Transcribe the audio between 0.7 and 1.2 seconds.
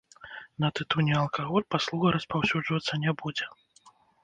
тытунь і